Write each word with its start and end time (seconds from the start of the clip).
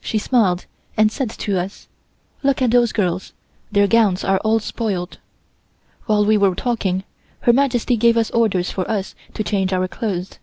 She 0.00 0.16
smiled 0.16 0.64
and 0.96 1.12
said 1.12 1.28
to 1.28 1.58
us: 1.60 1.88
"Look 2.42 2.62
at 2.62 2.70
those 2.70 2.90
girls; 2.90 3.34
their 3.70 3.86
gowns 3.86 4.24
are 4.24 4.38
all 4.38 4.60
spoiled." 4.60 5.18
While 6.06 6.24
we 6.24 6.38
were 6.38 6.54
talking, 6.54 7.04
Her 7.40 7.52
Majesty 7.52 7.98
gave 7.98 8.16
us 8.16 8.30
orders 8.30 8.70
for 8.70 8.90
us 8.90 9.14
to 9.34 9.44
change 9.44 9.74
our 9.74 9.86
clothes. 9.86 10.38